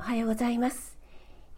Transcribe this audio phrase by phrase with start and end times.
[0.00, 0.96] おはようございます。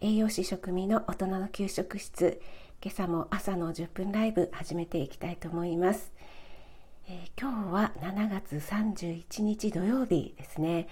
[0.01, 2.41] 栄養士食味の大人の給食室。
[2.83, 6.11] 今朝も朝の10分ライブ始めていきたいと思います、
[7.07, 10.89] えー、今日は7月31日土曜日ですね、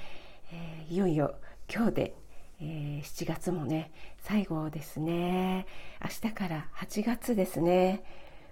[0.53, 1.35] えー、いよいよ
[1.69, 2.15] 今日で、
[2.61, 3.91] えー、7月もね
[4.21, 5.65] 最後ですね。
[6.01, 8.05] 明日から8月ですね。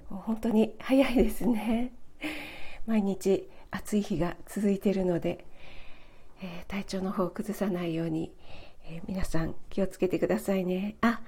[0.10, 1.94] もう本当に早いですね。
[2.86, 5.46] 毎日暑い日が続いているので、
[6.42, 8.34] え体調の方を崩さないように
[8.92, 10.96] えー、皆さん気をつけてくださいね。
[11.02, 11.22] あ、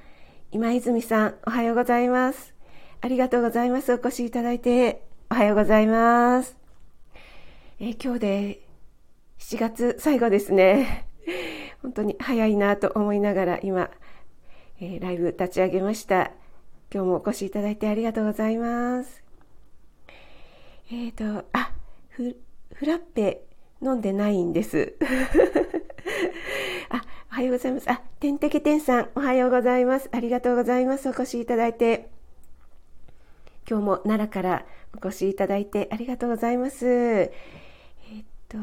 [0.52, 2.56] 今泉さん、おはようございます。
[3.02, 3.94] ありがとうございます。
[3.94, 6.58] お越しいただいて、おはようございます。
[7.80, 8.62] えー、今日で
[9.38, 11.08] 7月最後ですね。
[11.84, 13.92] 本当に早いなと思いながら今、
[14.80, 16.32] えー、ライブ立ち上げました。
[16.92, 19.24] 今日もお越しいただいてありがとうございます。
[20.92, 21.72] えっ、ー、と、あ、
[22.10, 22.36] フ
[22.74, 23.44] フラッペ
[23.84, 24.96] 飲んでないんです。
[27.42, 27.90] はようございます。
[27.90, 30.10] あ、てんてけてんさん、おはようございます。
[30.12, 31.10] ありがとうございます。
[31.10, 32.12] お越しいただいて。
[33.68, 36.86] 今日も奈良からお越しいただいてありがとうございます。
[36.88, 37.32] えっ
[38.48, 38.60] と、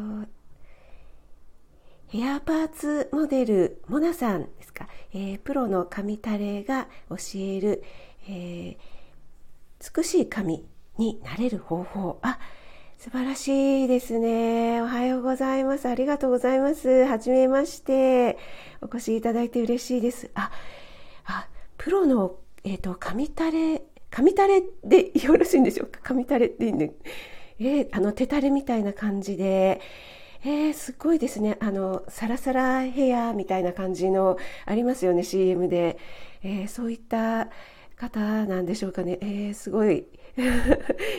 [2.07, 4.87] ヘアパーツモデル、モナさんですか？
[5.13, 7.83] えー、プロの髪タレが教える、
[8.29, 10.65] えー、美しい髪
[10.99, 12.21] になれる方法。
[12.23, 12.39] あ、
[12.99, 14.83] 素晴らしいですね。
[14.83, 15.89] おはようございます。
[15.89, 17.05] ありがとうございます。
[17.05, 18.37] はじめまして。
[18.81, 20.33] お越しいただいて嬉しいです。
[20.35, 20.51] あ、
[21.25, 26.01] あ、プロの、えっ、ー、と、紙タレ、紙タレでよろしいんでしょうか？
[26.03, 26.91] 紙タレっていいね。
[27.61, 29.81] えー、あの、手タレみたいな感じで、
[30.45, 31.57] えー、すごいですね。
[31.61, 35.99] あの、サラサラヘアみたいな感じのありますよね、CM で。
[36.43, 37.49] えー、そういった
[37.95, 39.19] 方なんでしょうかね。
[39.21, 40.09] えー、すごい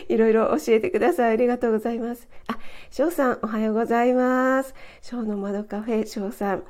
[0.08, 1.32] いろいろ教えてください。
[1.32, 2.28] ありがとうございます。
[2.46, 2.58] あ、
[2.90, 4.74] 翔さん、おはようございます。
[5.02, 6.64] 翔の窓カフェ、翔さん。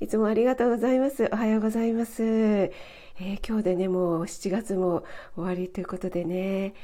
[0.00, 1.28] いつもありがとうございます。
[1.32, 2.22] おはようございます。
[2.22, 5.04] えー、今日でね、もう7月も
[5.36, 6.74] 終わりということでね。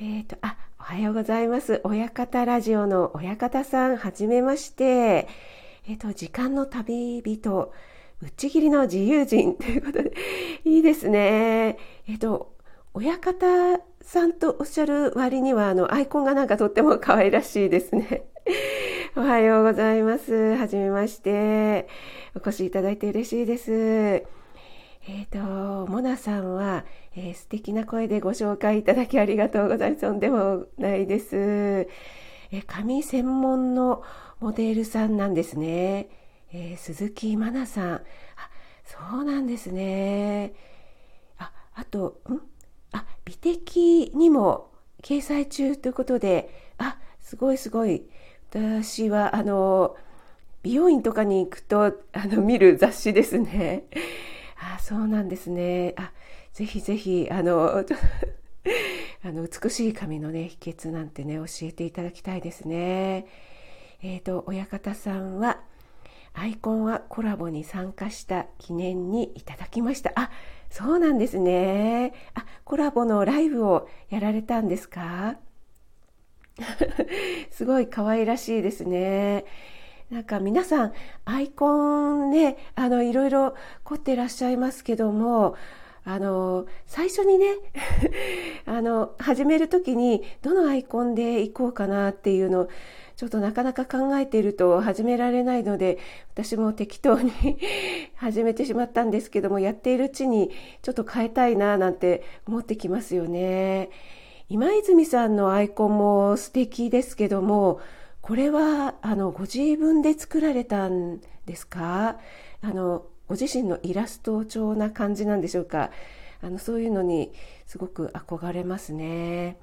[0.00, 1.82] えっ、ー、と、あ、おはようございます。
[1.84, 5.28] 親方ラジオの親方さん、はじめまして。
[5.86, 7.72] えっ、ー、と、時間の旅人、
[8.22, 10.14] うちぎりの自由人ということで、
[10.64, 11.78] いいですね。
[12.08, 12.57] えっ、と、
[12.98, 13.46] 親方
[14.02, 18.24] さんとおっしゃる割には、あの、アイコンがなんかとっても可愛らしいですね。
[19.14, 20.56] おはようございます。
[20.56, 21.86] はじめまして。
[22.34, 23.70] お越しいただいて嬉しいです。
[23.72, 30.00] えっ、ー、と、モナさんは、えー、素敵な声でご紹介いただきありがとうございます。
[30.00, 31.36] とんでもないです。
[31.36, 34.02] えー、髪専門の
[34.40, 36.08] モデルさんなんですね。
[36.52, 37.92] えー、鈴木真奈さん。
[37.92, 38.00] あ、
[38.84, 40.52] そうなんですね。
[41.38, 42.57] あ、あと、ん？
[42.92, 44.70] あ、美的にも
[45.02, 48.04] 掲載中ということで、あ、すごいすごい。
[48.50, 49.96] 私は、あの、
[50.62, 53.84] 美容院とかに行くと、あの、見る雑誌ですね。
[54.60, 55.94] あ、そうなんですね。
[55.96, 56.12] あ、
[56.52, 57.84] ぜひぜひ、あの、
[59.24, 63.26] あの、美しい髪のね、秘訣なんてね、教えていただきたいですね。
[64.02, 65.60] えっ、ー、と、親方さんは、
[66.34, 70.12] アイコンはコラボに参加した記念にいただきました。
[70.14, 70.30] あ、
[70.70, 72.12] そうなんですね。
[72.34, 75.36] あ、コラボのライブをやられたんですか？
[77.50, 79.44] すごい可愛らしいですね。
[80.10, 80.92] なんか皆さん、
[81.24, 85.54] アイコンね、あの、いろいろ凝ってらっしゃいますけども、
[86.04, 87.46] あの、最初にね、
[88.64, 92.68] あの、始めるときに、どのアイコンでいこうかなっていうのを、
[93.18, 95.98] ちょっとなかなか考えていると始められないので、
[96.34, 97.32] 私も適当に
[98.14, 100.52] 始めてしまったんですけども、やっているうちに
[100.82, 103.90] ちょっと変えたいななんて思ってきますよね。
[104.48, 107.80] 今泉さんのアイコンも素敵ですけども、
[108.22, 112.20] これは、あの、ご自分で作られたんですか？
[112.62, 115.90] あの、ご自身のイラスト調な感じなんでしょうか？
[116.40, 117.32] あのそういうのに
[117.66, 119.56] すごく憧れますね。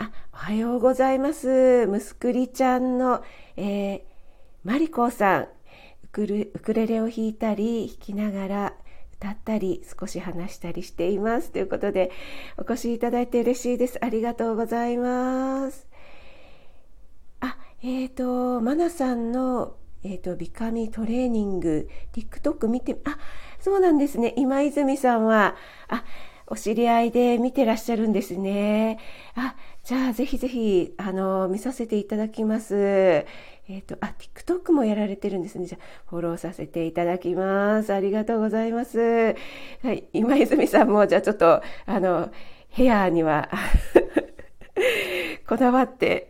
[0.00, 1.86] あ、おはようございます。
[1.86, 3.22] むすくりちゃんの、
[3.58, 4.00] えー、
[4.64, 5.48] マリコさんウ
[6.10, 8.74] クル、ウクレレを弾いたり、弾きながら
[9.12, 11.50] 歌ったり、少し話したりしています。
[11.50, 12.10] ということで、
[12.56, 13.98] お越しいただいて嬉しいです。
[14.02, 15.86] ありがとうございます。
[17.40, 23.18] あ、えっ、ー、と、マナさんのえっ、ー、と、ビカミトレーニング、TikTok 見て、あ、
[23.58, 24.32] そうなんですね。
[24.38, 25.56] 今泉さんは、
[25.88, 26.04] あ、
[26.50, 28.98] お知り合いで見てらっしゃるんですね。
[29.36, 29.54] あ、
[29.84, 32.74] じゃあぜひぜひ、あの、見させていただきます。
[32.76, 33.24] え
[33.68, 35.66] っ、ー、と、あ、TikTok もやられてるんですね。
[35.66, 37.94] じゃあ、フォローさせていただきます。
[37.94, 39.36] ありがとうございます。
[39.82, 42.32] はい、今泉さんも、じゃあちょっと、あの、
[42.68, 43.48] ヘアには
[45.48, 46.28] こだわって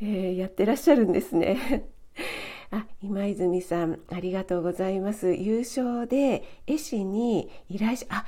[0.00, 1.84] えー、やってらっしゃるんですね。
[2.70, 5.34] あ、今泉さん、ありがとうございます。
[5.34, 8.24] 優勝で絵師に依頼し、あ、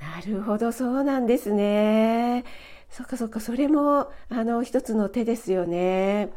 [0.00, 2.44] なるほど、そうなんですね。
[2.88, 6.30] そっかそっか、それも、あの、一つの手ですよね。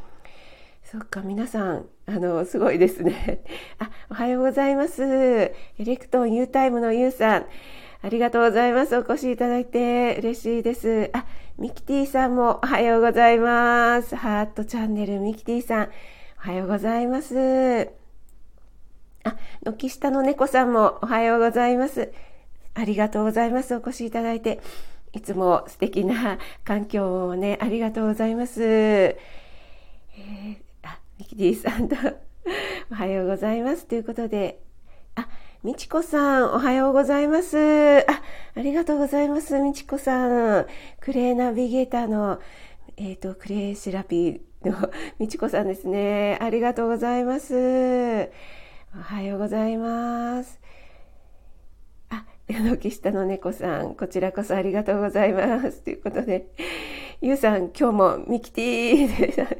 [0.84, 3.42] そっか、皆さん、あの、すごいですね。
[3.80, 5.02] あ、おはようございます。
[5.04, 7.46] エレクトン U タイムの U さん。
[8.02, 8.98] ありがとうございます。
[8.98, 11.10] お越しいただいて嬉しいです。
[11.14, 11.26] あ、
[11.58, 14.16] ミキティさんもおはようございます。
[14.18, 15.90] ハートチャンネルミキティさん、
[16.38, 17.90] おはようございます。
[19.24, 22.12] あ、軒下の猫さんもおはようございます。
[22.76, 23.76] ありがとうございます。
[23.76, 24.60] お越しいただいて。
[25.14, 28.64] いつも素敵な環境をね、ありがとうございます。
[28.64, 31.96] えー、あ、ミキティさんと
[32.92, 33.86] おはようございます。
[33.86, 34.60] ということで、
[35.16, 35.28] あ、
[35.64, 38.00] みちこさん、おはようございます。
[38.00, 38.06] あ、
[38.56, 40.66] ありがとうございます、みちこさん。
[41.00, 42.40] クレーナビゲーターの、
[42.98, 46.40] えっ、ー、と、クレイセラピーのみちこさんですね。
[46.42, 48.32] ありがとうございます。
[48.96, 50.63] おはようございます。
[52.62, 55.82] 軒下の猫さん、こちらこそありがとうございます。
[55.82, 56.48] ということで、
[57.22, 59.34] ゆうさん、今日もミキティで、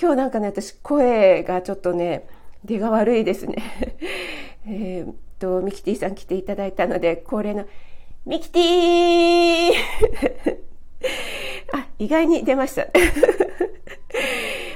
[0.00, 2.26] 今日なんかね、私声がちょっとね、
[2.64, 3.56] 出が悪いですね。
[4.68, 7.66] えっと、ミキティさん来ていただいたので、恒例の、
[8.24, 9.72] ミキティ
[11.72, 12.86] あ、意外に出ました。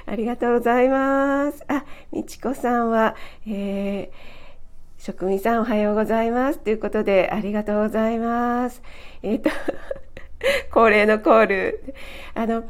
[0.06, 1.65] ありがとうございます。
[1.69, 3.15] あ、みちこさんは、
[3.47, 4.38] えー、
[4.99, 6.59] 職人さんおはようございます。
[6.59, 8.83] ということで、ありがとうございます。
[9.23, 9.50] えっ、ー、と、
[10.75, 11.95] 恒例のコール。
[12.35, 12.65] あの、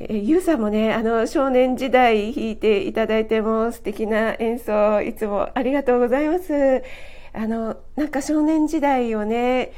[0.00, 6.82] え、ゆうさんもね、あの、少年時代弾いていただいても素敵な演奏、いつもありがとうございます。
[7.32, 9.70] あの、なんか少年時代をね、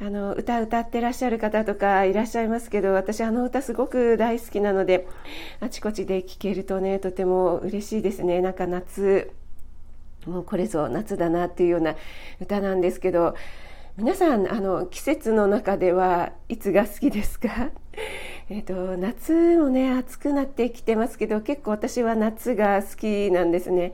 [0.00, 5.06] あの、歌歌ってらっしゃる方とかいらっしゃいますけど、私あの歌すごく大好きなので、
[5.60, 8.40] あちこちで聴けるとね、とても嬉しいですね。
[8.40, 9.32] なんか夏、
[10.26, 11.96] もうこれぞ夏だなっていうような
[12.40, 13.34] 歌なんですけど、
[13.96, 17.70] 皆さん、あの、季節の中ではいつが好きですか？
[18.50, 23.92] えっ、と、夏もね、暑くなってきてますけど、結構私は夏が好きなんですね。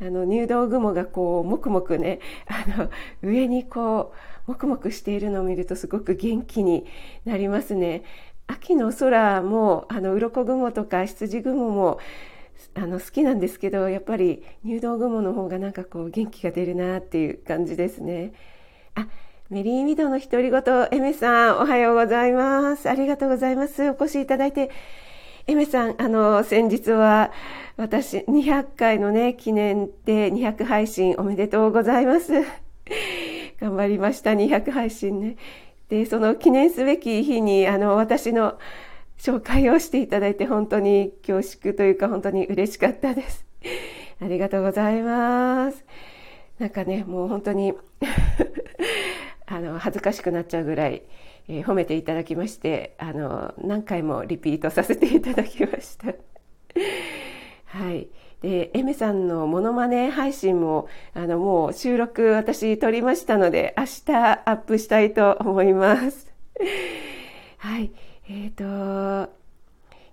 [0.00, 2.18] あの、入道雲がこう、もくもくね、
[2.48, 2.90] あの、
[3.22, 4.12] 上にこ
[4.46, 6.86] う、もくもくしているのを見るとすごく元気に
[7.24, 8.02] なりますね。
[8.48, 11.98] 秋の空も、あの、鱗雲とか羊雲も、
[12.74, 18.32] あの、好きなんですけど、やっぱり入道雲の方がなんかこう、元気が出るなっていう感じですね。
[18.94, 19.06] あ、
[19.50, 22.88] メリーミドの独り言、エメさん、おはようございます。
[22.88, 23.90] ありがとうございます。
[23.90, 24.70] お越しいただいて。
[25.46, 27.32] エメさん、あの、先日は、
[27.76, 32.32] 私、200回のね、記念で200配信おめでとうございます。
[33.60, 35.36] 頑張りました、200配信ね。
[35.88, 38.58] で、その記念すべき日に、あの、私の
[39.22, 43.46] 紹介をしていただいて、本当に恐縮というか、本当に嬉しかったです。
[44.20, 45.84] ありがとうございます。
[46.58, 47.72] なんかね、もう本当に
[49.46, 51.02] あの、恥ずかしくなっちゃうぐらい、
[51.46, 56.14] えー、褒めていただきまして、あの、何回もリピートさせていただきました。
[57.66, 58.08] はい。
[58.40, 66.32] で、エメさんのモノマネ配信も、あの、もう収録私撮りましたので、明日アップしたいと思います。
[67.62, 67.92] はい。
[68.28, 69.32] えっ、ー、と、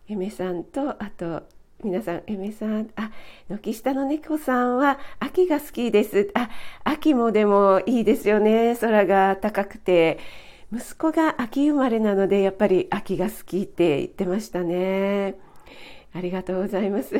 [0.07, 1.47] エメさんと、あと、
[1.83, 3.09] 皆さん、エメさん、あ、
[3.49, 6.29] 軒下の猫さんは秋が好きです。
[6.35, 6.51] あ、
[6.83, 8.77] 秋もでもいいですよね。
[8.79, 10.19] 空が高くて。
[10.71, 15.33] 息子が秋生まれなので、やっぱり秋が好きって言ってましたね。
[16.13, 17.15] ありがとうございます。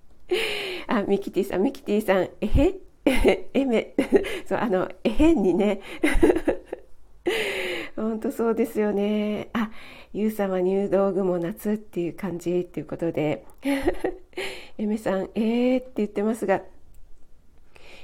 [0.88, 2.74] あ、ミキティさん、ミキティさん、えへ？
[3.52, 3.92] えめ、
[4.48, 5.82] そう、あの、えへんにね。
[8.02, 9.48] 本当そうですよね。
[9.52, 9.70] あ、
[10.12, 13.44] ゆう様入道雲夏っていう感じっていうことで、
[14.78, 16.62] エメさん、えーって言ってますが、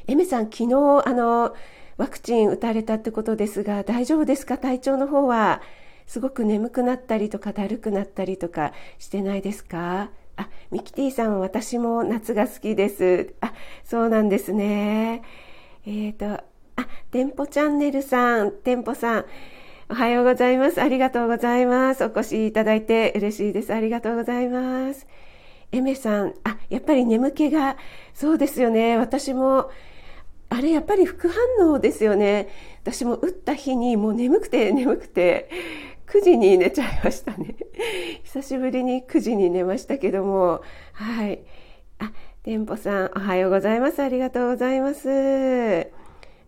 [0.07, 0.75] エメさん、昨日、
[1.07, 1.55] あの、
[1.97, 4.59] ワクチン打たれたってことですが、大丈夫ですか？
[4.59, 5.63] 体調の方は。
[6.07, 10.11] すごく眠くなったりとか、だるくなったりとかしてないですか？
[10.37, 13.35] あ、ミキティさん、私も夏が好きです。
[13.41, 15.23] あ、そうなんですね。
[15.87, 16.45] えっ、ー、と、
[16.77, 19.25] あ、店舗チャンネルさん、店舗さん、
[19.91, 20.81] おはようございます。
[20.81, 22.05] ありがとうございます。
[22.05, 23.75] お越しいただいて嬉しいです。
[23.75, 25.07] ありがとうございます。
[25.73, 27.76] エメさん、あ、やっぱり眠気が、
[28.14, 28.97] そうですよね。
[28.97, 29.71] 私も、
[30.49, 32.49] あれやっぱり副反応ですよね。
[32.83, 35.50] 私も打った日にもう眠くて眠くて、
[36.07, 37.55] 9時に寝ちゃいましたね。
[38.25, 40.62] 久しぶりに9時に寝ましたけども、
[40.93, 41.43] はい。
[41.99, 42.11] あ、
[42.43, 44.03] 店舗さん、おはようございます。
[44.03, 45.91] ありがとうございます。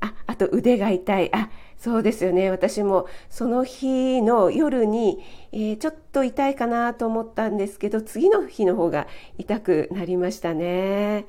[0.00, 1.34] あ、あと腕が痛い。
[1.34, 2.50] あ、そうですよね。
[2.50, 9.06] 私もその日の夜に、えー、ちょっと痛いかなと思ったんですけど次の日の方が
[9.38, 11.26] 痛くなりましたね。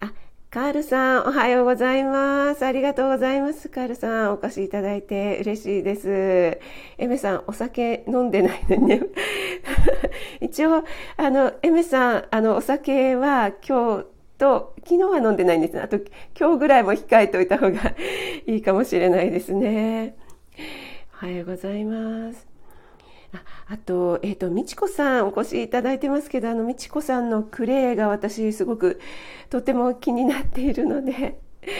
[0.00, 0.12] あ
[0.50, 2.64] カールさんおはようございます。
[2.64, 3.68] ありがとうございます。
[3.68, 6.58] カールさんお越しいただいて嬉しいです。
[6.96, 9.00] エメさんお酒飲んでないのにね。
[10.40, 10.84] 一応
[11.18, 15.98] あのエメさんあのお酒は今日と、昨日は飲んでないんですあと、
[16.38, 17.94] 今日ぐらいも控えておいた方が
[18.46, 20.16] いいかもしれないですね。
[21.22, 22.46] おはようございます。
[23.32, 29.00] ああと、えっ、ー、と、みちこさんお越しいただいてますけど、あの、みちこさんのクレイが私すごく
[29.50, 31.38] とても気になっているので、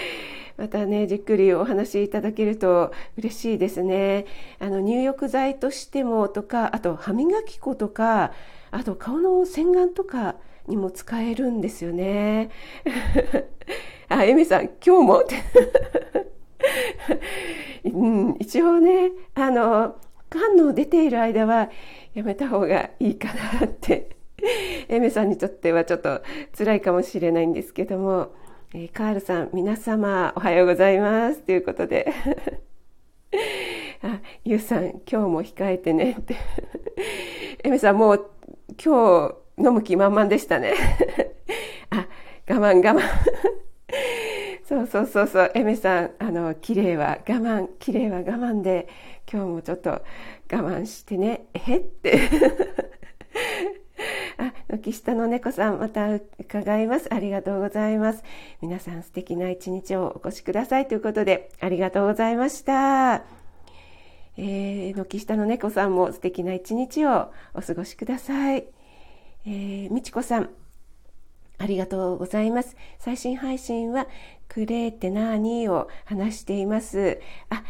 [0.56, 4.26] またね、じっくりお話しいただけると嬉しいですね。
[4.58, 8.32] あの、入浴剤としてもとか、あと歯磨き粉とか、
[8.70, 10.36] あと顔の洗顔とか、
[10.68, 12.50] にも使えるんですよね。
[14.08, 15.24] あ、エミさん、今日も、
[18.38, 19.96] 一応ね、あの、
[20.28, 21.70] 缶の出ている間は
[22.14, 23.28] やめた方がいいか
[23.60, 24.16] なって、
[24.88, 26.22] エミさんにとってはちょっと
[26.56, 28.32] 辛いかもしれないんですけども、
[28.74, 31.40] えー、カールさん、皆様おはようございます。
[31.40, 32.12] ということで。
[34.02, 36.36] あ、ゆうさん、今日も控えてねって。
[37.64, 38.30] エミさん、もう
[38.82, 40.74] 今日飲む気満々でしたね。
[41.90, 42.06] あ、
[42.48, 43.02] 我慢我慢。
[44.68, 48.88] そうそうそうそう、エメさん、あの、綺麗は我慢、綺麗は我慢で、
[49.32, 50.02] 今日もちょっと我
[50.50, 52.18] 慢してね、えって。
[54.38, 57.12] あ、軒下の猫さん、また伺います。
[57.14, 58.24] ありがとうございます。
[58.60, 63.22] 皆さん素敵な一日をお越しくださいということで、ありがとうございました。
[64.36, 68.66] えー、軒下の猫さんも素敵な一日をお過ごしください。
[69.48, 70.50] えー、みちこさん、
[71.58, 72.76] ありがとうございます。
[72.98, 74.08] 最新配信は、
[74.48, 77.20] クレーって何を話しています。
[77.48, 77.62] あ、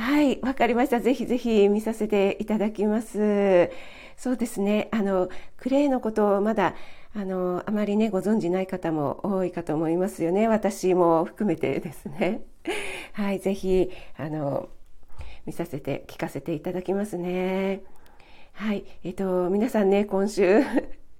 [0.00, 1.00] はい、わかりました。
[1.00, 3.68] ぜひぜひ見させていただきます。
[4.16, 4.88] そうですね。
[4.92, 6.76] あの、クレーのことをまだ、
[7.16, 10.46] あの、あまりね、ご存じない方も多いかと思いますよね。
[10.46, 12.42] 私も含めてですね。
[13.12, 14.68] はい、ぜひ、あの、
[15.46, 17.82] 見させて、聞かせていただきますね。
[18.52, 20.62] はい、えっと、皆さんね、今週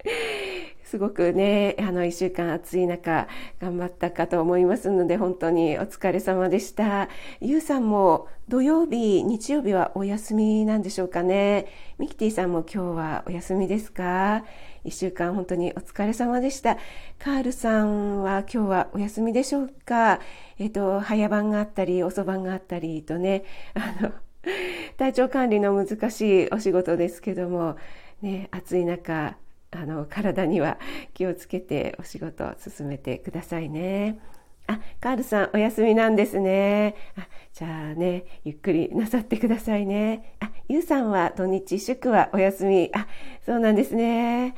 [0.84, 3.26] すごくね、あの、一週間暑い中、
[3.60, 7.08] 頑張ったかと思いますので、本当にお疲れ様でした。
[7.40, 11.66] ゆうさんも土曜日、日曜日はお休みなんでしょうかね。
[11.98, 14.44] ミキティさんも今日はお休みですか？
[14.84, 16.76] 一週間本当にお疲れ様でした。
[17.18, 20.20] カールさんは今日はお休みでしょうか？
[20.58, 24.12] えっ、と、早番があったり、遅番があったりとね、あの、
[24.98, 27.76] 体調管理の難しいお仕事ですけども、
[28.20, 29.36] ね、暑い中、
[29.74, 30.78] あの体には
[31.14, 34.20] 気をつけてお仕事を進めてくださいね。
[34.66, 36.94] あ、カールさんお休みなんですね。
[37.16, 40.36] あ、じゃあね、ゆっくりなさってくださいね。
[40.40, 42.90] あ、ゆうさんは土日祝はお休み。
[42.94, 43.06] あ、
[43.44, 44.54] そうなんですね。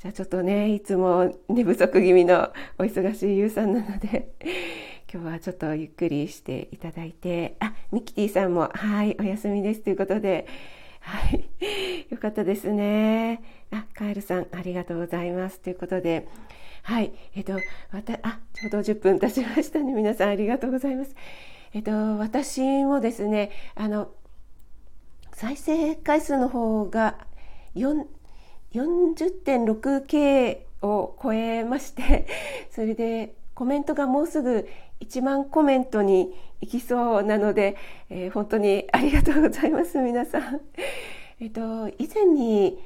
[0.00, 4.28] じゃあちょっとね、いつも寝不足気味の お忙しいゆうさんなので、
[5.12, 10.46] 今日はちょっとゆっくりしていただいて、あ、ミキティさんも、はい、お休みですということで、
[11.04, 11.44] はい。
[12.10, 13.42] よかったですね。
[13.70, 15.60] あ、カエルさん、ありがとうございます。
[15.60, 16.26] ということで、
[16.82, 17.12] はい。
[17.34, 17.60] えっと、わ
[18.04, 19.92] た、あ、ちょうど10分経ちましたね。
[19.92, 21.14] 皆さん、ありがとうございます。
[21.74, 24.12] えっと、私もですね、あの、
[25.32, 27.18] 再生回数の方が
[27.74, 32.26] 40.6 k を超えまして、
[32.70, 34.66] それでコメントがもうすぐ
[35.04, 37.76] 1万コメントに行きそうなので、
[38.10, 40.60] えー、本当にありがとうございます皆さん。
[41.40, 42.78] えっと以前に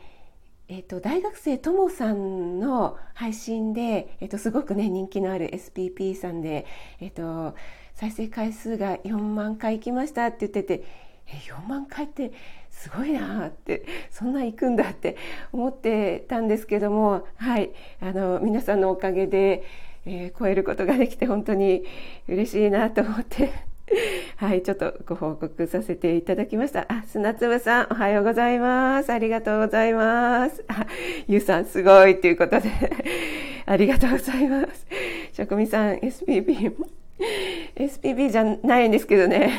[0.71, 6.67] えっと、大学生ともさんの配信で、えっと、すごくね、人気のある SPP さんで、
[7.01, 7.55] えっと、
[7.95, 10.85] 再生回数が4万回行きましたって言ってて、
[11.27, 12.33] え、4万回って
[12.71, 15.17] すごいなって、そんな行くんだって
[15.53, 17.71] 思ってたんですけども、はい、
[18.01, 19.65] あの、皆さんのおかげで、
[20.11, 21.85] えー、超えることができて本当に
[22.27, 23.53] 嬉しいなと思って
[24.37, 26.87] はい、ちょっとご報告させていただきました。
[26.89, 29.11] あ、砂粒さん、おはようございます。
[29.11, 30.65] ありがとうございます。
[30.69, 30.87] あ、
[31.27, 32.71] ゆうさん、すごいということで
[33.67, 34.87] ありがとうございます。
[35.33, 36.75] 職味さん、SPB、
[37.77, 39.53] SPB じゃないんですけどね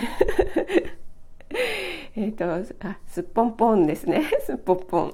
[2.16, 2.60] えっと、あ、
[3.08, 4.24] すっぽんぽんですね。
[4.46, 5.14] すっぽんぽん。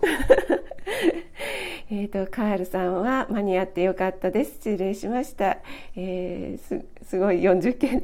[1.91, 4.53] えっと、カールさんは間に合ってよかったです。
[4.53, 5.59] 失礼しました。
[5.95, 8.03] えー、す、すごい40件。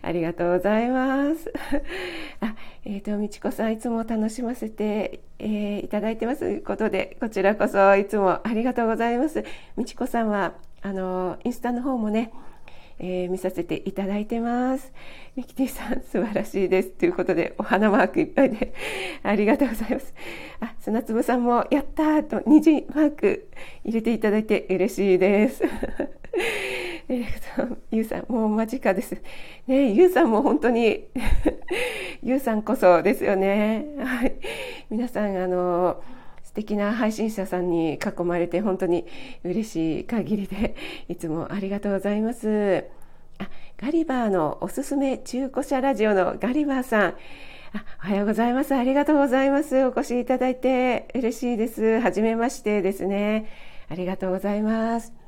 [0.00, 1.52] ありがとうございます。
[2.40, 2.54] あ、
[2.84, 9.44] えっ、ー、と、みちこさんいつも楽しませて、えー、いただいてますことで、こちらこそいつもありがとうございます。
[9.76, 12.30] みちこさんは、あの、インスタの方もね、
[12.98, 14.92] えー、見させていただいてます。
[15.36, 16.90] ミキティさん、素晴らしいです。
[16.90, 18.72] ということで、お花マークいっぱいで、
[19.22, 20.14] ありがとうございます。
[20.60, 23.48] あ、砂粒さんも、やったーと、虹マーク
[23.84, 25.62] 入れていただいて嬉しいです。
[27.08, 29.14] えーと、ゆうさん、もう間近です。
[29.66, 31.04] ねゆうさんも本当に
[32.22, 33.84] ゆうさんこそですよね。
[33.98, 34.34] はい。
[34.90, 36.25] 皆さん、あの、素
[36.56, 39.06] 敵な配信者さんに囲まれて本当に
[39.44, 40.74] 嬉しい限りで、
[41.06, 42.86] いつもありがとうございます。
[43.38, 47.14] あ、ガリバーのおすすめ中古車ラジオのガリバーさん。
[47.74, 48.74] あおはようございます。
[48.74, 49.84] ありがとうございます。
[49.84, 52.00] お越しいただいて嬉しいです。
[52.00, 53.50] はじめましてですね。
[53.90, 55.25] ありがとうございます。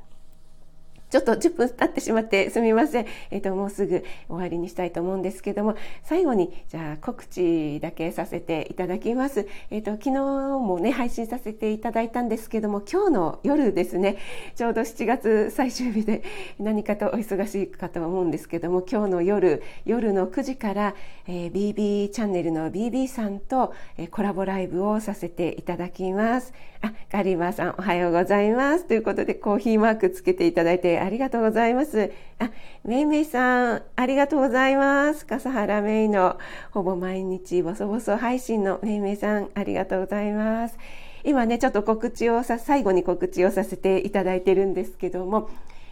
[1.09, 3.05] ちょっと10分経ってしまってすみません。
[3.31, 9.47] えっ、ー、と、もうすぐ終わりにしたいと思うんですけども、最後に、じゃあ告知だけさせていただきます。
[9.71, 14.17] えっ、ー、と、昨日もね、配信させていただいたんですけども、今日の夜ですね、
[14.55, 16.23] ちょうど7月最終日で
[16.59, 20.95] 何かとお忙しいかと思うんですけども、今日の夜、夜の9時から、
[21.27, 26.53] えー、BB チャンネルの BB さんと、えー、コラボライブをさせていただきます。
[26.81, 28.85] あ、ガリバーさんおはようございます。
[28.85, 32.11] ということで、コーヒーマークつけていただいてありがとうございます。
[32.39, 32.51] あ、
[32.83, 35.25] めいめいさん、ありがとうございます。
[35.25, 36.37] 笠原めいの
[36.71, 40.77] ほぼ毎日ボソボソ配信のめいめいさん、ありがとうございます。
[41.23, 45.49] 今ね、ちょっと告知をさ、最後に告知をさせていただいてるんですけども、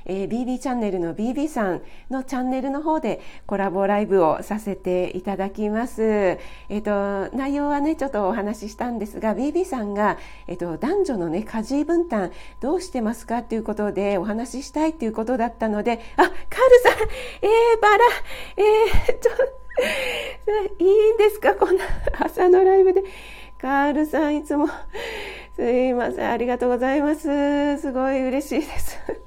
[0.08, 6.02] えー、BB チャンネルの BB さんのチャンネルの方でコラボライブをさせていただきます。
[6.02, 16.40] えっ、ー、と、内容はね、ちょっとお話ししたんですが、BB さんが、えっ、ー、と、男女のね、家事分担どうしてますかっていうことでお話ししたいっていうことだったので、あ、カール
[16.82, 16.94] さん、
[17.42, 18.04] えー、バラ、
[18.58, 19.32] えー、ちょ、
[20.80, 21.54] いいんですか？
[21.54, 21.84] こんな
[22.20, 23.04] 朝のライブで。
[23.60, 24.68] カールさん、いつも、
[25.56, 27.78] すいません、ありがとうございます。
[27.80, 29.27] すごい嬉しいです。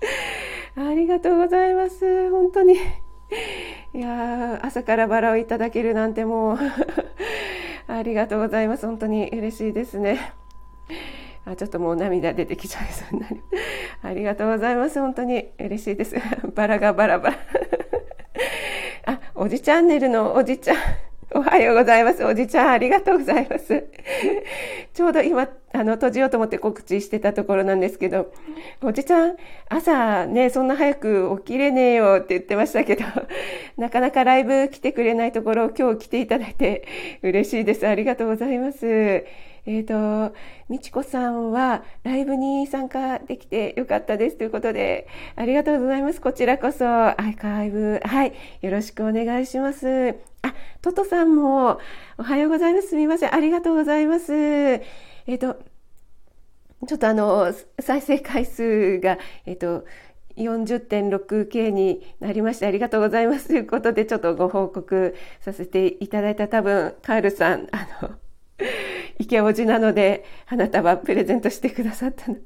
[0.76, 2.30] ありがとうございます。
[2.30, 2.74] 本当に。
[3.94, 6.58] いや朝からバラをいただけるなんてもう
[7.88, 8.86] ありがとうございます。
[8.86, 10.32] 本当に嬉しいですね。
[11.44, 13.40] あちょっともう涙出てきちゃいそうになり。
[14.02, 15.00] ありがとうございます。
[15.00, 16.16] 本当に嬉しいです。
[16.54, 17.36] バラがバラバラ。
[19.06, 20.76] あ、おじチャンネルのおじちゃん。
[21.46, 22.24] おはようございます。
[22.24, 23.84] おじちゃん、ありがとうございます。
[24.92, 28.32] ちょうど今、あの、閉じようと思って告知してたところなんですけど、
[28.82, 29.36] おじちゃん、
[29.68, 33.04] 朝ね、そんな早く起きれねえよって言ってましたけど、
[33.78, 36.84] なかなかライブ来てくれないところ、今日来ていただいて
[37.22, 37.86] 嬉しいです。
[37.86, 38.84] ありがとうございます。
[39.66, 40.34] えっ、ー、と、
[40.68, 45.06] みちこさんはライブに参加できてよかったですということで、
[45.36, 46.20] ありがとうございます。
[46.20, 48.32] こちらこそ、アーカイブ、はい、
[48.62, 50.16] よろしくお願いします。
[50.86, 51.80] トトさんも、
[52.16, 52.90] おはようございます。
[52.90, 53.34] すみません。
[53.34, 54.32] ありがとうございます。
[54.32, 55.56] えっ、ー、と、
[56.86, 59.84] ちょっとあの、再生回数が、えっ、ー、と、
[60.36, 68.10] 40.6K になりましてありがとうございますということでちょっとご報告させていただいた多分カールさん、あの、
[69.18, 72.36] 池おじなので花束プレゼントしてくださったの。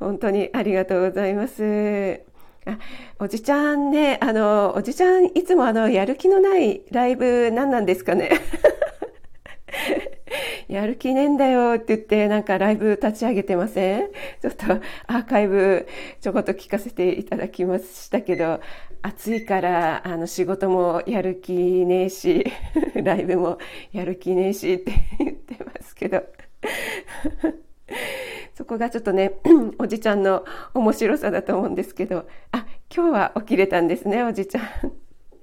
[0.00, 2.27] 本当にありがとうございます。
[3.18, 8.30] おじちゃんね、あの、おじちゃんいつもあの、やる気のないライブ何なんですかね。
[10.68, 14.10] やる気ねえんだよって言ってなんかライブ立ち上げてません？
[14.42, 14.66] ちょっと
[15.06, 15.86] アーカイブ
[16.20, 18.60] ちょこっと聞かせていただきましたけど、
[19.00, 22.44] 暑いからあの仕事もやる気ねえし、
[23.02, 23.58] ライブも
[23.92, 26.22] やる気ねえしって言ってますけど。
[28.58, 29.34] そこがちょっとね、
[29.78, 30.44] おじちゃんの
[30.74, 34.64] 面白さだと思うんですけど、あ、今日は起きれたんですね、おじちゃん。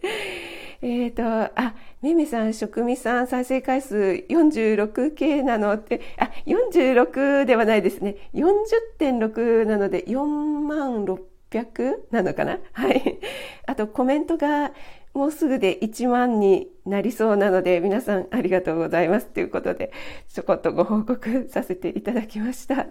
[0.86, 3.96] えっと、あ、めめさん、職味さん、再生回数
[4.28, 8.18] 46K なのって、あ、46ではないですね。
[8.34, 12.60] 40.6なので4万600なのかな？
[12.74, 13.20] はい。
[13.66, 14.74] あと、コメントが
[15.16, 19.28] もうすぐで1万になりそうなので、皆さんありがとうございます。
[19.28, 19.94] ということで、
[20.28, 22.86] ちょこっとご報告させていただきました。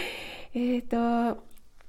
[0.54, 1.42] えっ、ー、と、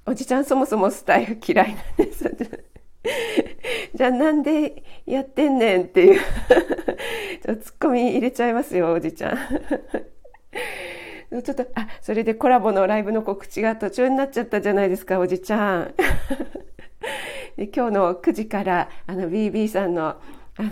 [0.05, 2.25] おじちゃんそもそもスタイル嫌いなんです。
[3.95, 6.19] じゃあなんでやってんねんっていう
[7.41, 9.37] ちょツッコミ入れちゃいますよ、おじちゃん。
[11.43, 15.93] ちょっと、あ、それでコラボのライブの告知が途中になっちゃったじゃないですか、おじちゃん。
[17.57, 20.21] 今日の9時から、あの、BB さんの
[20.59, 20.69] あの、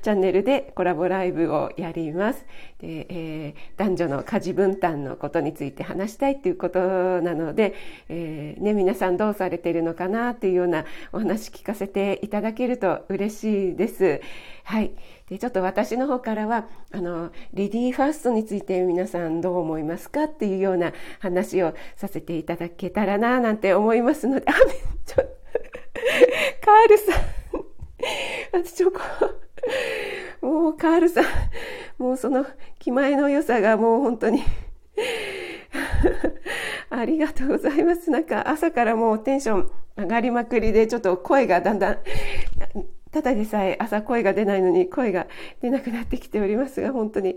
[0.00, 2.46] チャンネルでコラボライブをやります。
[2.78, 6.80] で、えー、男女の家事分担のことについて話したいっていうこと
[7.20, 7.74] なので、
[8.08, 14.22] えー、ね、皆さんどうされているのかなっていうようなお話聞かせていただけると嬉しいです。
[14.64, 14.92] はい。
[15.28, 25.24] で、ちょっと私の方からは、あの、レディーファーストについて皆さんどう思いますかっていうような話をさせていただけたらな、なんて思いますので、あ、めっちゃ、
[26.64, 27.40] カールさん。
[28.52, 31.24] 私チョコ、もうカールさん、
[31.98, 32.46] もうその
[32.78, 34.42] 気前の良さがもう本当に
[36.90, 38.10] ありがとうございます。
[38.10, 41.98] なんか朝からもうテンション上がりまくりで、ちょっと声がだんだん、
[43.12, 45.26] ただでさえ朝声が出ないのに声が
[45.60, 47.36] 出なくなってきておりますが、本当に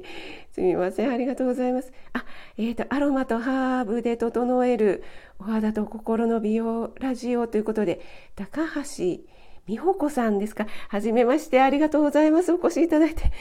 [0.52, 1.12] すみません。
[1.12, 1.92] ありがとうございます。
[2.14, 2.26] あ、
[2.58, 5.04] えっ、ー、と、アロマとハーブで整える
[5.40, 8.02] お肌と心の美容ラジオということで、
[8.36, 9.24] 高橋
[9.66, 10.68] 美穂子さんですか？
[10.90, 12.52] はじめまして、ありがとうございます。
[12.52, 13.32] お越しいただいて、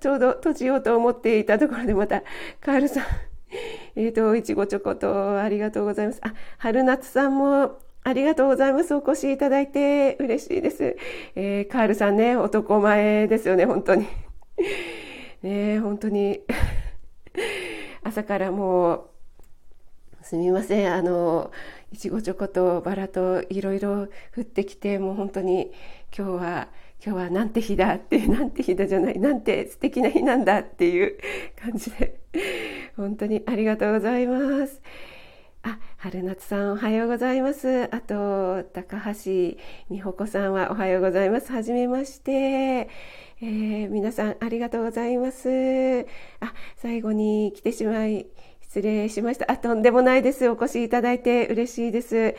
[0.00, 2.22] ちょうど閉じようと思っていたところでまた、
[2.60, 3.04] カールさん、
[3.96, 6.20] えっ、ー、と、いちごチョコとありがとうございます。
[6.22, 8.94] あ、春夏さんもありがとうございます。
[8.94, 10.96] お越しいただいて嬉しいです。
[11.34, 14.06] えー、カールさんね、男前ですよね、本当に。
[15.42, 16.40] ね本当に
[18.04, 19.10] 朝からもう、
[20.22, 20.94] すみません。
[20.94, 21.50] あの、
[21.90, 25.72] いちごチョコとバラといろいろ降ってきて、もう本当に
[26.16, 26.68] 今日は、
[27.04, 31.18] 今日はなんて日だって、 なんて日だじゃない、なんて素敵な日なんだっていう
[31.60, 32.20] 感じで、
[32.96, 34.80] 本当にありがとうございます。
[36.06, 37.92] 春夏さんおはようございます。
[37.92, 39.58] あと、高橋
[39.90, 41.50] 美穂子さんはおはようございます。
[41.50, 42.32] はじめまして。
[42.32, 46.06] えー、皆さんありがとうございます。
[46.38, 48.28] あ、最後に来てしまい、
[48.68, 49.50] 失礼しました。
[49.50, 50.48] あ、とんでもないです。
[50.48, 52.34] お越しいただいて嬉しいです。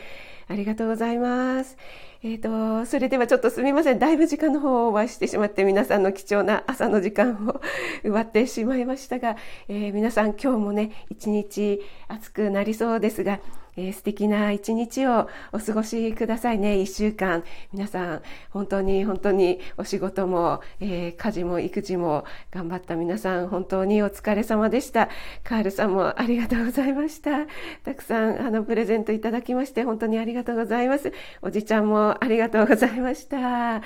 [0.48, 1.76] ありがとうございます。
[2.22, 3.98] えっ、ー、と、それではちょっとすみません。
[3.98, 7.60] だいぶ時間の方をオーバーしてしまって皆さんの貴重な朝の時間を
[8.02, 9.36] 奪ってしまいましたが、
[9.68, 13.40] えー、皆さん今日もね、一日暑くなりそうですが、
[13.78, 16.80] えー、素敵な一日をお過ごしくださいね。
[16.80, 17.44] 一週間。
[17.72, 25.08] 皆さん、本当に本当にお仕事も、えー、家事も育児も頑張った皆さん、本当にお疲れ様でした。
[25.44, 27.46] カールさんもありがとうございました。
[27.84, 31.12] たくさん、あの、プレゼントいただきまして、本当にありがとうございます。
[31.40, 33.76] おじちゃんもありがとうございました。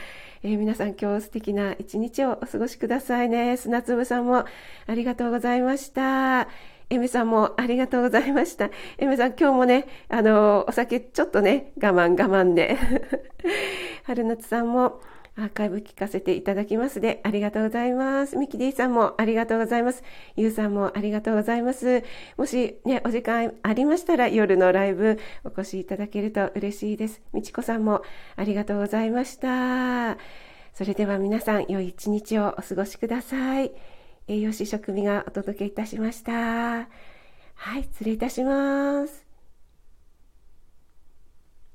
[0.42, 3.58] えー、皆さん今日素敵な一日をお過ごしくださいね。
[3.58, 4.46] 砂粒さんも
[4.86, 6.71] ありがとうございました。
[6.92, 8.70] エメさんもありがとうございました。
[8.98, 12.76] エメさん、今日もね、あの、お酒ちょっとね、我慢我慢で。
[14.04, 15.00] 春夏さんも
[15.34, 18.36] アーカイブ聞かせていただきますで、ありがとうございます。
[18.36, 20.02] ミキディさんもありがとうございます。
[20.36, 22.02] ユウさんもありがとうございます。
[22.36, 27.22] もしね、お時間ありましたら夜のライブお越しいただけると嬉しいです。
[27.32, 28.02] みちこさんも
[28.36, 30.18] ありがとうございました。
[30.74, 33.72] それでは皆さん、良い一日をお過ごしください。
[34.28, 36.32] 栄養士食味がお届けいたしました。
[36.32, 39.31] はい、失礼いたします。